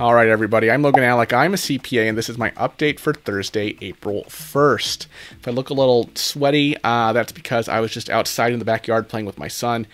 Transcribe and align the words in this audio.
All 0.00 0.14
right, 0.14 0.28
everybody. 0.28 0.70
I'm 0.70 0.80
Logan 0.80 1.04
Allec. 1.04 1.34
I'm 1.34 1.52
a 1.52 1.58
CPA, 1.58 2.08
and 2.08 2.16
this 2.16 2.30
is 2.30 2.38
my 2.38 2.52
update 2.52 2.98
for 2.98 3.12
Thursday, 3.12 3.76
April 3.82 4.24
1st. 4.28 5.06
If 5.32 5.46
I 5.46 5.50
look 5.50 5.68
a 5.68 5.74
little 5.74 6.08
sweaty, 6.14 6.74
uh, 6.82 7.12
that's 7.12 7.32
because 7.32 7.68
I 7.68 7.80
was 7.80 7.92
just 7.92 8.08
outside 8.08 8.54
in 8.54 8.60
the 8.60 8.64
backyard 8.64 9.10
playing 9.10 9.26
with 9.26 9.36
my 9.36 9.48
son. 9.48 9.86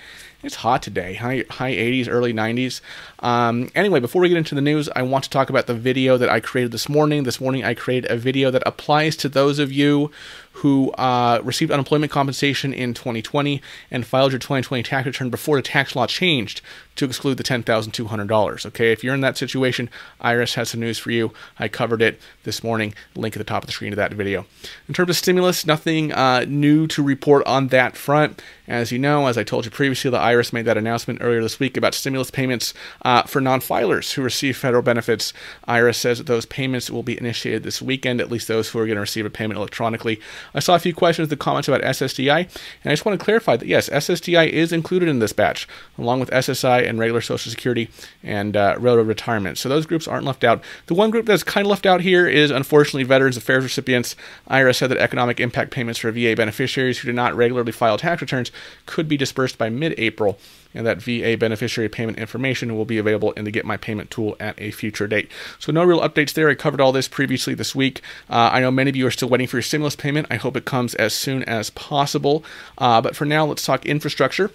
It's 0.47 0.55
hot 0.55 0.81
today, 0.81 1.15
high 1.15 1.45
high 1.51 1.73
80s, 1.73 2.07
early 2.09 2.33
90s. 2.33 2.81
Um, 3.19 3.69
anyway, 3.75 3.99
before 3.99 4.23
we 4.23 4.29
get 4.29 4.39
into 4.39 4.55
the 4.55 4.61
news, 4.61 4.89
I 4.95 5.03
want 5.03 5.25
to 5.25 5.31
talk 5.31 5.51
about 5.51 5.67
the 5.67 5.75
video 5.75 6.17
that 6.19 6.29
I 6.29 6.39
created 6.39 6.71
this 6.71 6.89
morning. 6.89 7.25
This 7.25 7.41
morning, 7.41 7.65
I 7.65 7.75
created 7.75 8.09
a 8.13 8.17
video 8.17 8.53
that 8.53 8.63
applies 8.65 9.17
to 9.17 9.29
those 9.29 9.59
of 9.59 9.73
you 9.73 10.13
who 10.61 10.91
uh, 10.93 11.41
received 11.43 11.71
unemployment 11.71 12.11
compensation 12.11 12.73
in 12.73 12.95
2020 12.95 13.61
and 13.91 14.07
filed 14.07 14.33
your 14.33 14.39
2020 14.39 14.83
tax 14.85 15.05
return 15.05 15.29
before 15.29 15.57
the 15.57 15.63
tax 15.63 15.95
law 15.95 16.07
changed 16.07 16.63
to 16.95 17.05
exclude 17.05 17.37
the 17.37 17.45
$10,200. 17.45 18.67
Okay, 18.67 18.91
if 18.91 19.05
you're 19.05 19.15
in 19.15 19.21
that 19.21 19.37
situation, 19.37 19.91
IRS 20.23 20.55
has 20.55 20.71
some 20.71 20.81
news 20.81 20.99
for 20.99 21.11
you. 21.11 21.33
I 21.59 21.69
covered 21.69 22.01
it 22.01 22.19
this 22.45 22.65
morning. 22.65 22.95
Link 23.15 23.37
at 23.37 23.39
the 23.39 23.45
top 23.45 23.65
of 23.65 23.67
the 23.67 23.73
screen 23.73 23.91
to 23.91 23.97
that 23.97 24.15
video. 24.15 24.47
In 24.89 24.95
terms 24.95 25.11
of 25.11 25.17
stimulus, 25.17 25.67
nothing 25.67 26.13
uh, 26.13 26.47
new 26.49 26.87
to 26.87 27.03
report 27.03 27.47
on 27.47 27.69
that 27.69 27.97
front. 27.97 28.41
As 28.67 28.91
you 28.91 28.99
know, 28.99 29.27
as 29.27 29.37
I 29.37 29.45
told 29.45 29.67
you 29.67 29.71
previously, 29.71 30.11
the 30.11 30.19
IRS 30.19 30.36
made 30.53 30.65
that 30.65 30.77
announcement 30.77 31.21
earlier 31.23 31.43
this 31.43 31.59
week 31.59 31.77
about 31.77 31.95
stimulus 31.95 32.31
payments 32.31 32.75
uh, 33.03 33.23
for 33.23 33.41
non 33.41 33.61
filers 33.61 34.13
who 34.15 34.23
receive 34.23 34.57
federal 34.57 34.83
benefits. 34.83 35.33
IRS 35.69 35.97
says 35.97 36.19
that 36.19 36.27
those 36.27 36.47
payments 36.47 36.91
will 36.91 37.03
be 37.03 37.19
initiated 37.19 37.63
this 37.63 37.81
weekend, 37.83 38.21
at 38.21 38.31
least 38.31 38.49
those 38.49 38.69
who 38.69 38.79
are 38.79 38.87
going 38.87 38.97
to 38.97 39.01
receive 39.01 39.27
a 39.27 39.31
payment 39.31 39.59
electronically. 39.59 40.21
I 40.55 40.61
saw 40.61 40.75
a 40.75 40.79
few 40.79 40.95
questions 40.95 41.27
in 41.27 41.31
the 41.31 41.37
comments 41.37 41.69
about 41.69 41.83
SSDI, 41.83 42.39
and 42.39 42.91
I 42.91 42.91
just 42.91 43.05
want 43.05 43.19
to 43.19 43.25
clarify 43.25 43.57
that 43.57 43.69
yes, 43.69 43.89
SSDI 43.89 44.49
is 44.49 44.73
included 44.73 45.09
in 45.09 45.19
this 45.19 45.33
batch, 45.33 45.69
along 45.99 46.21
with 46.21 46.31
SSI 46.31 46.89
and 46.89 46.99
regular 46.99 47.21
Social 47.21 47.51
Security 47.51 47.89
and 48.23 48.57
uh, 48.57 48.77
railroad 48.79 49.07
retirement. 49.07 49.59
So 49.59 49.69
those 49.69 49.87
groups 49.87 50.09
aren't 50.09 50.25
left 50.25 50.45
out. 50.45 50.63
The 50.87 50.95
one 50.95 51.11
group 51.11 51.27
that's 51.27 51.43
kind 51.43 51.67
of 51.67 51.71
left 51.71 51.87
out 51.87 52.01
here 52.01 52.27
is 52.27 52.51
unfortunately 52.51 53.05
Veterans 53.05 53.37
Affairs 53.37 53.65
recipients. 53.65 54.17
IRS 54.51 54.77
said 54.77 54.91
that 54.91 54.99
economic 54.99 55.41
impact 55.41 55.71
payments 55.71 56.01
for 56.01 56.11
VA 56.11 56.35
beneficiaries 56.37 56.99
who 56.99 57.07
do 57.07 57.13
not 57.13 57.35
regularly 57.35 57.73
file 57.73 57.99
tax 57.99 58.21
returns 58.21 58.51
could 58.87 59.09
be 59.09 59.17
dispersed 59.17 59.59
by 59.59 59.69
mid 59.69 59.95
April 59.99 60.26
and 60.75 60.87
that 60.87 61.01
VA 61.01 61.37
beneficiary 61.39 61.89
payment 61.89 62.19
information 62.19 62.77
will 62.77 62.85
be 62.85 62.99
available 62.99 63.33
in 63.33 63.45
the 63.45 63.51
Get 63.51 63.65
My 63.65 63.77
Payment 63.77 64.11
tool 64.11 64.37
at 64.41 64.61
a 64.61 64.71
future 64.71 65.07
date. 65.07 65.31
So, 65.59 65.73
no 65.73 65.85
real 65.85 66.01
updates 66.01 66.33
there. 66.35 66.49
I 66.49 66.55
covered 66.55 66.81
all 66.81 66.93
this 66.93 67.09
previously 67.09 67.55
this 67.55 67.75
week. 67.75 68.03
Uh, 68.29 68.51
I 68.53 68.61
know 68.61 68.71
many 68.71 68.91
of 68.91 68.97
you 68.97 69.07
are 69.07 69.11
still 69.11 69.29
waiting 69.29 69.47
for 69.47 69.57
your 69.57 69.63
stimulus 69.63 69.97
payment. 69.97 70.27
I 70.31 70.37
hope 70.37 70.57
it 70.57 70.65
comes 70.65 70.95
as 70.95 71.15
soon 71.15 71.43
as 71.45 71.71
possible. 71.71 72.45
Uh, 72.79 73.01
but 73.01 73.17
for 73.17 73.25
now, 73.25 73.47
let's 73.47 73.65
talk 73.65 73.87
infrastructure 73.87 74.51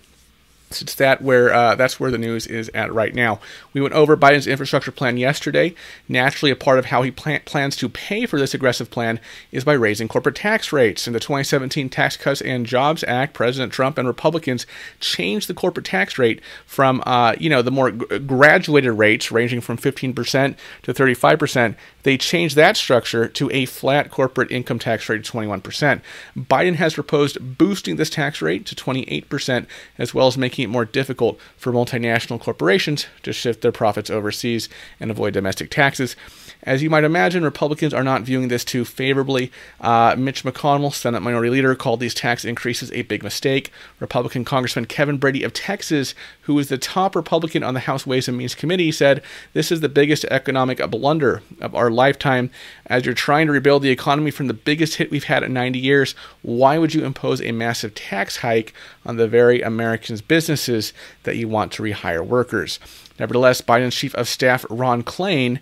it's 0.79 0.93
that 0.93 1.23
where 1.23 1.51
uh, 1.51 1.73
that's 1.73 1.99
where 1.99 2.11
the 2.11 2.19
news 2.19 2.45
is 2.45 2.69
at 2.75 2.93
right 2.93 3.15
now. 3.15 3.39
We 3.73 3.81
went 3.81 3.95
over 3.95 4.15
Biden's 4.15 4.45
infrastructure 4.45 4.91
plan 4.91 5.17
yesterday. 5.17 5.73
Naturally, 6.07 6.51
a 6.51 6.55
part 6.55 6.77
of 6.77 6.85
how 6.85 7.01
he 7.01 7.09
plan- 7.09 7.41
plans 7.45 7.75
to 7.77 7.89
pay 7.89 8.27
for 8.27 8.37
this 8.37 8.53
aggressive 8.53 8.91
plan 8.91 9.19
is 9.51 9.63
by 9.63 9.73
raising 9.73 10.07
corporate 10.07 10.35
tax 10.35 10.71
rates. 10.71 11.07
In 11.07 11.13
the 11.13 11.19
2017 11.19 11.89
Tax 11.89 12.15
Cuts 12.15 12.41
and 12.41 12.67
Jobs 12.67 13.03
Act, 13.07 13.33
President 13.33 13.73
Trump 13.73 13.97
and 13.97 14.07
Republicans 14.07 14.67
changed 14.99 15.47
the 15.47 15.55
corporate 15.55 15.87
tax 15.87 16.19
rate 16.19 16.41
from 16.67 17.01
uh, 17.07 17.33
you 17.39 17.49
know 17.49 17.63
the 17.63 17.71
more 17.71 17.89
g- 17.89 18.19
graduated 18.19 18.93
rates 18.93 19.31
ranging 19.31 19.61
from 19.61 19.77
15% 19.77 20.55
to 20.83 20.93
35%. 20.93 21.75
They 22.03 22.17
changed 22.17 22.55
that 22.55 22.77
structure 22.77 23.27
to 23.27 23.49
a 23.51 23.65
flat 23.65 24.11
corporate 24.11 24.51
income 24.51 24.79
tax 24.79 25.07
rate 25.09 25.27
of 25.27 25.33
21%. 25.33 26.01
Biden 26.37 26.75
has 26.75 26.93
proposed 26.93 27.57
boosting 27.57 27.95
this 27.95 28.09
tax 28.09 28.41
rate 28.41 28.65
to 28.67 28.75
28%, 28.75 29.65
as 29.97 30.13
well 30.13 30.27
as 30.27 30.37
making 30.37 30.63
it 30.63 30.67
more 30.67 30.85
difficult 30.85 31.39
for 31.57 31.71
multinational 31.71 32.39
corporations 32.39 33.07
to 33.23 33.33
shift 33.33 33.61
their 33.61 33.71
profits 33.71 34.09
overseas 34.09 34.69
and 34.99 35.11
avoid 35.11 35.33
domestic 35.33 35.69
taxes. 35.69 36.15
As 36.63 36.83
you 36.83 36.89
might 36.89 37.03
imagine, 37.03 37.43
Republicans 37.43 37.93
are 37.93 38.03
not 38.03 38.21
viewing 38.21 38.47
this 38.47 38.63
too 38.63 38.85
favorably. 38.85 39.51
Uh, 39.79 40.15
Mitch 40.17 40.43
McConnell, 40.43 40.93
Senate 40.93 41.21
Minority 41.21 41.49
Leader, 41.49 41.73
called 41.73 41.99
these 41.99 42.13
tax 42.13 42.45
increases 42.45 42.91
a 42.91 43.01
big 43.03 43.23
mistake. 43.23 43.71
Republican 43.99 44.45
Congressman 44.45 44.85
Kevin 44.85 45.17
Brady 45.17 45.43
of 45.43 45.53
Texas, 45.53 46.13
who 46.41 46.57
is 46.59 46.69
the 46.69 46.77
top 46.77 47.15
Republican 47.15 47.63
on 47.63 47.73
the 47.73 47.79
House 47.81 48.05
Ways 48.05 48.27
and 48.27 48.37
Means 48.37 48.53
Committee, 48.53 48.91
said, 48.91 49.23
This 49.53 49.71
is 49.71 49.81
the 49.81 49.89
biggest 49.89 50.23
economic 50.25 50.77
blunder 50.91 51.41
of 51.59 51.73
our 51.73 51.89
lifetime. 51.91 52.49
As 52.87 53.05
you're 53.05 53.13
trying 53.13 53.47
to 53.47 53.53
rebuild 53.53 53.83
the 53.83 53.89
economy 53.89 54.31
from 54.31 54.47
the 54.47 54.53
biggest 54.53 54.95
hit 54.95 55.11
we've 55.11 55.25
had 55.25 55.43
in 55.43 55.53
90 55.53 55.79
years, 55.79 56.15
why 56.41 56.77
would 56.77 56.93
you 56.93 57.05
impose 57.05 57.41
a 57.41 57.51
massive 57.51 57.93
tax 57.95 58.37
hike 58.37 58.73
on 59.05 59.17
the 59.17 59.27
very 59.27 59.61
Americans' 59.61 60.21
businesses 60.21 60.93
that 61.23 61.37
you 61.37 61.47
want 61.47 61.71
to 61.73 61.83
rehire 61.83 62.25
workers? 62.25 62.79
Nevertheless, 63.19 63.61
Biden's 63.61 63.95
chief 63.95 64.15
of 64.15 64.27
staff, 64.27 64.65
Ron 64.69 65.03
Klain, 65.03 65.59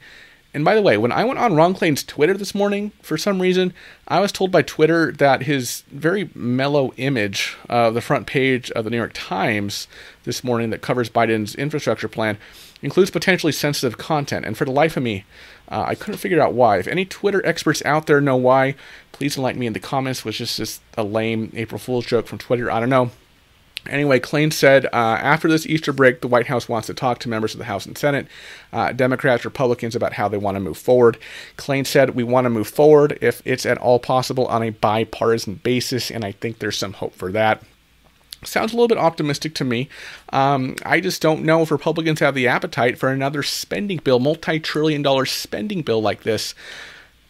and 0.53 0.65
by 0.65 0.73
the 0.73 0.81
way, 0.81 0.97
when 0.97 1.11
I 1.11 1.23
went 1.25 1.37
on 1.37 1.55
Ron 1.55 1.75
Klain's 1.75 2.03
Twitter 2.03 2.33
this 2.33 2.55
morning, 2.55 2.91
for 3.03 3.17
some 3.19 3.39
reason, 3.39 3.71
I 4.07 4.19
was 4.19 4.31
told 4.31 4.51
by 4.51 4.63
Twitter 4.63 5.11
that 5.11 5.43
his 5.43 5.83
very 5.91 6.31
mellow 6.33 6.91
image 6.97 7.55
of 7.69 7.93
the 7.93 8.01
front 8.01 8.25
page 8.25 8.71
of 8.71 8.83
the 8.83 8.89
New 8.89 8.97
York 8.97 9.11
Times 9.13 9.87
this 10.23 10.43
morning 10.43 10.71
that 10.71 10.81
covers 10.81 11.09
Biden's 11.09 11.53
infrastructure 11.53 12.07
plan 12.07 12.37
includes 12.81 13.11
potentially 13.11 13.51
sensitive 13.51 13.99
content. 13.99 14.45
And 14.45 14.57
for 14.57 14.65
the 14.65 14.71
life 14.71 14.97
of 14.97 15.03
me, 15.03 15.25
uh, 15.69 15.83
I 15.87 15.93
couldn't 15.93 16.19
figure 16.19 16.41
out 16.41 16.53
why. 16.53 16.79
If 16.79 16.87
any 16.87 17.05
Twitter 17.05 17.45
experts 17.45 17.83
out 17.85 18.07
there 18.07 18.19
know 18.19 18.37
why, 18.37 18.73
please 19.11 19.37
enlighten 19.37 19.59
me 19.59 19.67
in 19.67 19.73
the 19.73 19.79
comments. 19.79 20.25
Was 20.25 20.37
just, 20.37 20.57
just 20.57 20.81
a 20.97 21.03
lame 21.03 21.51
April 21.55 21.77
Fool's 21.77 22.07
joke 22.07 22.25
from 22.25 22.39
Twitter? 22.39 22.71
I 22.71 22.79
don't 22.79 22.89
know. 22.89 23.11
Anyway, 23.89 24.19
Klain 24.19 24.53
said 24.53 24.85
uh, 24.87 24.89
after 24.93 25.47
this 25.47 25.65
Easter 25.65 25.91
break, 25.91 26.21
the 26.21 26.27
White 26.27 26.47
House 26.47 26.69
wants 26.69 26.87
to 26.87 26.93
talk 26.93 27.19
to 27.19 27.29
members 27.29 27.53
of 27.53 27.57
the 27.57 27.65
House 27.65 27.85
and 27.85 27.97
Senate, 27.97 28.27
uh, 28.71 28.91
Democrats, 28.91 29.45
Republicans, 29.45 29.95
about 29.95 30.13
how 30.13 30.27
they 30.27 30.37
want 30.37 30.55
to 30.55 30.59
move 30.59 30.77
forward. 30.77 31.17
Klain 31.57 31.85
said, 31.85 32.15
We 32.15 32.23
want 32.23 32.45
to 32.45 32.49
move 32.49 32.67
forward 32.67 33.17
if 33.21 33.41
it's 33.45 33.65
at 33.65 33.77
all 33.79 33.99
possible 33.99 34.45
on 34.47 34.63
a 34.63 34.69
bipartisan 34.69 35.55
basis, 35.55 36.11
and 36.11 36.23
I 36.23 36.31
think 36.33 36.59
there's 36.59 36.77
some 36.77 36.93
hope 36.93 37.15
for 37.15 37.31
that. 37.31 37.63
Sounds 38.43 38.71
a 38.71 38.75
little 38.75 38.87
bit 38.87 38.97
optimistic 38.97 39.53
to 39.55 39.65
me. 39.65 39.89
Um, 40.31 40.75
I 40.85 41.01
just 41.01 41.21
don't 41.21 41.43
know 41.43 41.61
if 41.61 41.71
Republicans 41.71 42.21
have 42.21 42.35
the 42.35 42.47
appetite 42.47 42.97
for 42.97 43.09
another 43.09 43.43
spending 43.43 43.97
bill, 43.97 44.19
multi 44.19 44.59
trillion 44.59 45.01
dollar 45.01 45.25
spending 45.25 45.81
bill 45.81 46.01
like 46.01 46.23
this, 46.23 46.55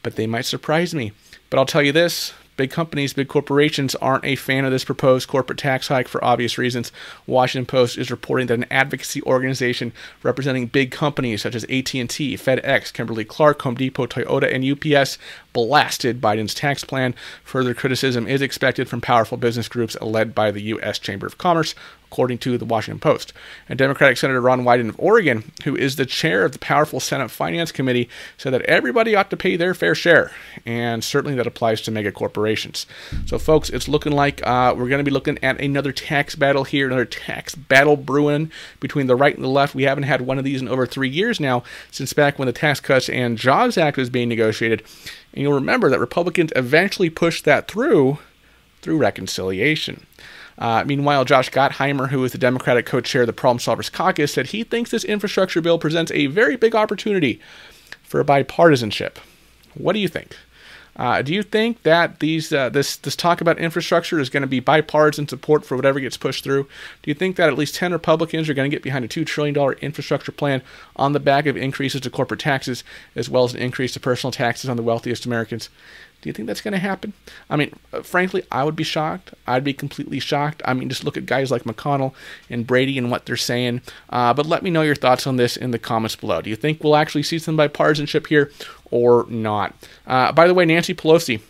but 0.04 0.16
they 0.16 0.28
might 0.28 0.46
surprise 0.46 0.94
me. 0.94 1.14
But 1.50 1.58
I'll 1.58 1.66
tell 1.66 1.82
you 1.82 1.92
this 1.92 2.34
Big 2.60 2.72
companies, 2.72 3.14
big 3.14 3.30
corporations 3.30 3.96
aren't 3.96 4.26
a 4.26 4.36
fan 4.36 4.66
of 4.66 4.72
this 4.72 4.84
proposed 4.84 5.30
corporate 5.30 5.58
tax 5.58 5.88
hike 5.88 6.10
for 6.10 6.22
obvious 6.22 6.58
reasons. 6.58 6.92
Washington 7.26 7.66
Post 7.66 7.98
is 7.98 8.12
reporting 8.12 8.48
that 8.48 8.56
an 8.56 8.66
advocacy 8.70 9.24
organization 9.24 9.94
representing 10.24 10.66
big 10.66 10.92
companies 10.92 11.42
such 11.42 11.56
as 11.56 11.64
AT&T, 11.64 12.04
FedEx, 12.36 12.92
Kimberly-Clark, 12.92 13.62
Home 13.62 13.76
Depot, 13.76 14.08
Toyota, 14.08 14.54
and 14.54 14.66
UPS 14.66 15.18
blasted 15.54 16.20
Biden's 16.20 16.54
tax 16.54 16.84
plan. 16.84 17.16
Further 17.46 17.74
criticism 17.74 18.28
is 18.28 18.42
expected 18.42 18.90
from 18.90 19.00
powerful 19.00 19.38
business 19.38 19.70
groups 19.70 19.96
led 20.02 20.36
by 20.36 20.52
the 20.52 20.64
U.S. 20.64 21.00
Chamber 21.00 21.28
of 21.28 21.38
Commerce, 21.38 21.76
according 22.12 22.40
to 22.40 22.58
the 22.58 22.66
Washington 22.66 23.00
Post. 23.00 23.34
And 23.68 23.78
Democratic 23.78 24.18
Senator 24.18 24.42
Ron 24.42 24.64
Wyden 24.64 24.90
of 24.90 25.00
Oregon, 25.00 25.52
who 25.64 25.76
is 25.76 25.96
the 25.96 26.06
chair 26.06 26.44
of 26.44 26.54
the 26.54 26.60
powerful 26.60 27.00
Senate 27.00 27.30
Finance 27.30 27.72
Committee, 27.72 28.10
said 28.38 28.52
that 28.54 28.64
everybody 28.64 29.16
ought 29.16 29.30
to 29.30 29.38
pay 29.38 29.56
their 29.56 29.76
fair 29.76 29.94
share, 29.94 30.32
and 30.66 31.04
certainly 31.04 31.36
that 31.36 31.46
applies 31.46 31.82
to 31.82 31.92
mega 31.92 32.12
corporations. 32.12 32.88
So, 33.28 33.38
folks, 33.38 33.70
it's 33.70 33.88
looking 33.88 34.12
like 34.12 34.46
uh, 34.46 34.74
we're 34.76 34.90
going 34.90 35.00
to 35.00 35.10
be 35.10 35.12
looking 35.12 35.38
at 35.44 35.62
another 35.62 35.92
tax 35.92 36.36
battle 36.36 36.64
here, 36.64 36.88
another 36.88 37.06
tax 37.06 37.54
battle 37.54 37.96
brewing 37.96 38.52
between 38.80 39.06
the 39.06 39.16
right 39.16 39.36
and 39.36 39.44
the 39.44 39.50
left. 39.50 39.76
We 39.76 39.84
haven't 39.84 40.04
had 40.04 40.22
one 40.22 40.40
of 40.40 40.44
these 40.44 40.62
in 40.62 40.68
over 40.68 40.88
three 40.88 41.10
years 41.10 41.40
now, 41.40 41.64
since 41.92 42.14
back 42.14 42.40
when 42.40 42.48
the 42.48 42.54
Tax 42.54 42.80
Cuts 42.80 43.08
and 43.08 43.38
Jobs 43.38 43.78
Act 43.78 43.98
was 43.98 44.10
being 44.10 44.30
negotiated. 44.30 44.84
And 45.34 45.44
you'll 45.44 45.54
remember 45.54 45.90
that 45.92 46.00
Republicans 46.00 46.52
eventually 46.56 47.10
pushed 47.12 47.46
that 47.46 47.68
through 47.68 48.18
through 48.82 48.98
reconciliation. 48.98 50.06
Uh, 50.60 50.84
meanwhile, 50.86 51.24
Josh 51.24 51.50
Gottheimer, 51.50 52.10
who 52.10 52.24
is 52.26 52.34
the 52.34 52.38
Democratic 52.38 52.86
co 52.86 53.00
chair 53.00 53.22
of 53.22 53.28
the 53.28 53.34
Problem 53.34 53.60
Solvers 53.60 53.92
Caucus, 53.92 54.34
said 54.34 54.48
he 54.48 54.64
thinks 54.64 54.92
this 54.92 55.06
infrastructure 55.06 55.62
bill 55.62 55.80
presents 55.80 56.12
a 56.12 56.28
very 56.28 56.58
big 56.58 56.76
opportunity 56.76 57.40
for 58.04 58.24
bipartisanship. 58.24 59.18
What 59.74 59.94
do 59.94 60.00
you 60.00 60.10
think? 60.10 60.36
Uh, 61.00 61.22
do 61.22 61.34
you 61.34 61.42
think 61.42 61.82
that 61.84 62.20
these 62.20 62.52
uh, 62.52 62.68
this 62.68 62.98
this 62.98 63.16
talk 63.16 63.40
about 63.40 63.58
infrastructure 63.58 64.20
is 64.20 64.30
going 64.30 64.42
to 64.42 64.48
be 64.48 64.60
bipartisan 64.60 65.30
support 65.30 65.64
for 65.64 65.78
whatever 65.78 65.98
gets 65.98 66.18
pushed 66.18 66.44
through? 66.44 66.64
Do 67.02 67.10
you 67.10 67.14
think 67.14 67.38
that 67.38 67.48
at 67.48 67.58
least 67.58 67.76
ten 67.76 67.94
Republicans 67.94 68.50
are 68.50 68.54
going 68.54 68.70
to 68.70 68.76
get 68.76 68.84
behind 68.84 69.06
a 69.06 69.08
two 69.08 69.24
trillion 69.24 69.54
dollar 69.54 69.74
infrastructure 69.74 70.34
plan 70.34 70.62
on 70.98 71.14
the 71.14 71.20
back 71.22 71.46
of 71.46 71.56
increases 71.56 72.02
to 72.02 72.10
corporate 72.10 72.42
taxes 72.42 72.84
as 73.16 73.30
well 73.30 73.46
as 73.46 73.54
an 73.54 73.62
increase 73.62 73.94
to 73.94 74.00
personal 74.02 74.32
taxes 74.32 74.70
on 74.70 74.76
the 74.76 74.84
wealthiest 74.84 75.26
Americans? 75.26 75.70
Do 76.22 76.28
you 76.28 76.34
think 76.34 76.48
that's 76.48 76.60
going 76.60 76.74
to 76.74 76.80
happen? 76.80 77.14
I 77.50 77.56
mean, 77.56 77.74
uh, 77.94 78.02
frankly, 78.02 78.44
I 78.52 78.66
would 78.66 78.76
be 78.76 78.84
shocked. 78.84 79.34
I'd 79.48 79.64
be 79.64 79.74
completely 79.74 80.20
shocked. 80.20 80.62
I 80.66 80.74
mean, 80.74 80.90
just 80.90 81.06
look 81.06 81.16
at 81.16 81.26
guys 81.26 81.50
like 81.50 81.64
McConnell 81.64 82.14
and 82.50 82.68
Brady 82.68 82.98
and 82.98 83.10
what 83.10 83.26
they're 83.26 83.38
saying. 83.38 83.82
Uh, 84.10 84.34
but 84.34 84.46
let 84.46 84.62
me 84.62 84.70
know 84.70 84.82
your 84.82 84.96
thoughts 84.96 85.26
on 85.26 85.38
this 85.38 85.56
in 85.56 85.72
the 85.72 85.80
comments 85.80 86.18
below. 86.18 86.42
Do 86.42 86.50
you 86.50 86.58
think 86.58 86.84
we'll 86.84 86.98
actually 86.98 87.24
see 87.24 87.40
some 87.40 87.56
bipartisanship 87.56 88.28
here 88.28 88.52
or 88.92 89.26
not? 89.30 89.76
Uh, 90.08 90.32
by 90.32 90.48
the 90.48 90.54
way, 90.54 90.66
Nancy 90.66 90.94
Pelosi 90.94 91.42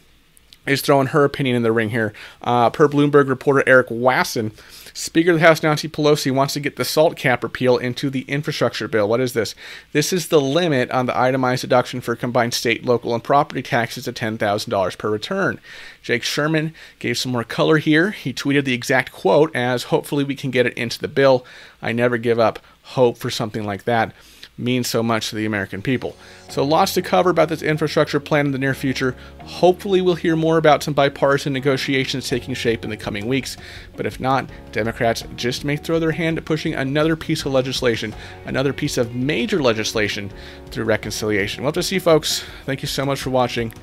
is 0.68 0.82
throwing 0.82 1.08
her 1.08 1.24
opinion 1.24 1.56
in 1.56 1.64
the 1.64 1.72
ring 1.72 1.90
here. 1.90 2.14
Uh, 2.42 2.70
per 2.70 2.88
Bloomberg 2.88 3.28
reporter 3.28 3.64
Eric 3.68 3.88
Wasson, 3.90 4.52
Speaker 4.94 5.32
of 5.32 5.40
the 5.40 5.46
House 5.46 5.64
Nancy 5.64 5.88
Pelosi 5.88 6.32
wants 6.32 6.54
to 6.56 6.60
get 6.60 6.76
the 6.76 6.84
SALT 6.84 7.16
cap 7.16 7.42
repeal 7.44 7.78
into 7.78 8.10
the 8.10 8.22
infrastructure 8.22 8.88
bill. 8.88 9.08
What 9.08 9.22
is 9.22 9.34
this? 9.34 9.56
This 9.94 10.12
is 10.12 10.28
the 10.28 10.42
limit 10.42 10.92
on 10.92 11.06
the 11.06 11.18
itemized 11.18 11.62
deduction 11.62 12.02
for 12.02 12.16
combined 12.16 12.54
state, 12.54 12.84
local, 12.84 13.14
and 13.14 13.24
property 13.24 13.62
taxes 13.62 14.08
at 14.08 14.16
$10,000 14.16 14.98
per 14.98 15.10
return. 15.10 15.60
Jake 16.02 16.24
Sherman 16.24 16.74
gave 17.00 17.18
some 17.18 17.32
more 17.32 17.44
color 17.46 17.78
here. 17.78 18.12
He 18.12 18.34
tweeted 18.34 18.66
the 18.66 18.74
exact 18.74 19.12
quote 19.12 19.56
as 19.56 19.84
hopefully 19.84 20.24
we 20.24 20.36
can 20.36 20.52
get 20.52 20.66
it 20.66 20.74
into 20.74 21.00
the 21.00 21.08
bill. 21.08 21.46
I 21.82 21.94
never 21.94 22.18
give 22.18 22.40
up 22.40 22.60
hope 22.84 23.18
for 23.18 23.30
something 23.30 23.64
like 23.64 23.84
that 23.86 24.14
means 24.60 24.88
so 24.88 25.02
much 25.02 25.30
to 25.30 25.36
the 25.36 25.46
American 25.46 25.82
people. 25.82 26.16
So, 26.50 26.64
lots 26.64 26.94
to 26.96 27.02
cover 27.02 27.30
about 27.30 27.50
this 27.50 27.62
infrastructure 27.62 28.20
plan 28.20 28.48
in 28.48 28.52
the 28.52 28.58
near 28.58 28.74
future. 28.74 29.16
Hopefully, 29.44 30.02
we'll 30.02 30.16
hear 30.16 30.36
more 30.36 30.58
about 30.58 30.84
some 30.84 30.94
bipartisan 30.94 31.54
negotiations 31.54 32.28
taking 32.28 32.54
shape 32.54 32.84
in 32.84 32.90
the 32.90 32.98
coming 32.98 33.28
weeks. 33.28 33.58
But 33.96 34.06
if 34.06 34.20
not, 34.20 34.50
Democrats 34.72 35.24
just 35.36 35.64
may 35.64 35.78
throw 35.78 36.00
their 36.00 36.12
hand 36.12 36.38
at 36.38 36.46
pushing 36.46 36.76
another 36.76 37.16
piece 37.16 37.46
of 37.46 37.54
legislation, 37.54 38.14
another 38.46 38.74
piece 38.74 38.98
of 38.98 39.16
major 39.16 39.62
legislation 39.62 40.32
through 40.68 40.86
reconciliation. 40.86 41.64
We'll 41.64 41.72
to 41.74 41.84
see, 41.84 41.96
you, 41.96 42.02
folks. 42.02 42.44
Thank 42.66 42.82
you 42.82 42.88
so 42.88 43.06
much 43.06 43.22
for 43.22 43.30
watching. 43.30 43.74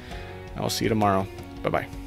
I'll 0.57 0.71
see 0.71 0.85
you 0.85 0.89
tomorrow. 0.89 1.27
Bye 1.63 1.71
bye. 1.71 2.06